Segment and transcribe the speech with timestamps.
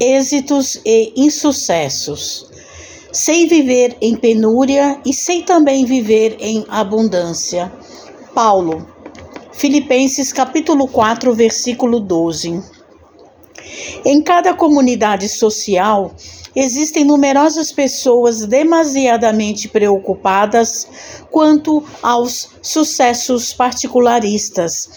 [0.00, 2.50] êxitos e insucessos.
[3.12, 7.70] Sei viver em penúria e sei também viver em abundância.
[8.34, 8.86] Paulo,
[9.52, 12.62] Filipenses capítulo 4, versículo 12.
[14.04, 16.14] Em cada comunidade social,
[16.56, 20.88] existem numerosas pessoas demasiadamente preocupadas
[21.30, 24.88] quanto aos sucessos particularistas,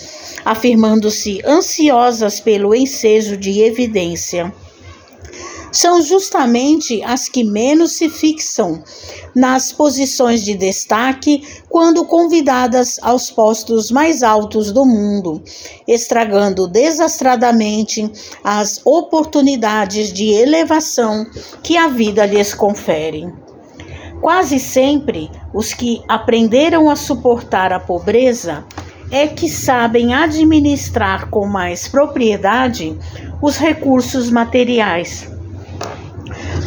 [0.45, 4.53] afirmando-se ansiosas pelo ensejo de evidência
[5.75, 8.81] são justamente as que menos se fixam
[9.35, 15.43] nas posições de destaque quando convidadas aos postos mais altos do mundo,
[15.85, 18.09] estragando desastradamente
[18.41, 21.27] as oportunidades de elevação
[21.61, 23.27] que a vida lhes confere.
[24.21, 28.65] Quase sempre, os que aprenderam a suportar a pobreza
[29.11, 32.97] é que sabem administrar com mais propriedade
[33.41, 35.34] os recursos materiais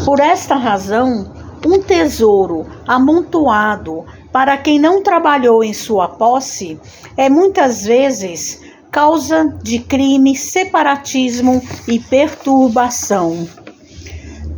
[0.09, 1.31] por esta razão,
[1.67, 6.81] um tesouro amontoado para quem não trabalhou em sua posse
[7.15, 8.59] é muitas vezes
[8.91, 13.47] causa de crime, separatismo e perturbação.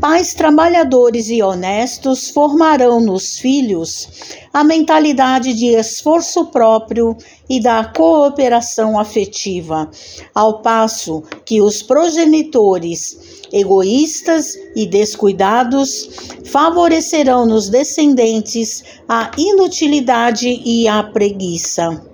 [0.00, 4.08] Pais trabalhadores e honestos formarão nos filhos
[4.50, 7.14] a mentalidade de esforço próprio
[7.50, 9.90] e da cooperação afetiva,
[10.34, 16.08] ao passo que os progenitores egoístas e descuidados
[16.46, 22.09] favorecerão nos descendentes a inutilidade e a preguiça.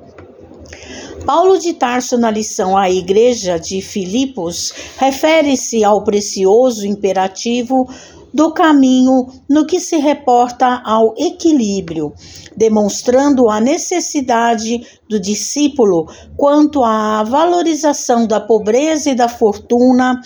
[1.27, 7.89] Paulo de Tarso, na lição à Igreja de Filipos, refere-se ao precioso imperativo
[8.33, 12.15] do caminho no que se reporta ao equilíbrio,
[12.57, 20.21] demonstrando a necessidade do discípulo quanto à valorização da pobreza e da fortuna,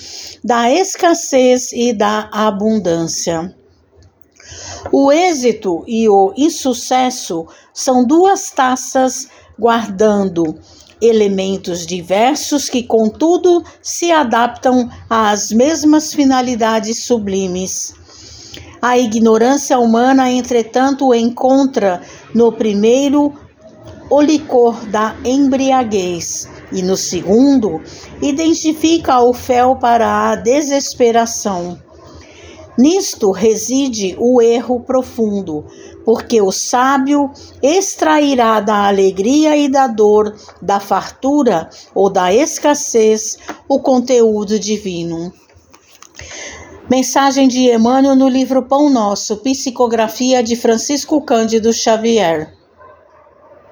[0.45, 3.55] da escassez e da abundância.
[4.93, 10.59] O êxito e o insucesso são duas taças guardando
[11.01, 17.95] elementos diversos que, contudo, se adaptam às mesmas finalidades sublimes.
[18.83, 22.01] A ignorância humana, entretanto, encontra
[22.35, 23.35] no primeiro
[24.09, 27.81] o licor da embriaguez e no segundo
[28.21, 31.79] identifica o fel para a desesperação.
[32.81, 35.67] Nisto reside o erro profundo,
[36.03, 37.31] porque o sábio
[37.63, 43.37] extrairá da alegria e da dor, da fartura ou da escassez,
[43.69, 45.31] o conteúdo divino.
[46.91, 52.60] Mensagem de Emmanuel no livro Pão Nosso, psicografia de Francisco Cândido Xavier.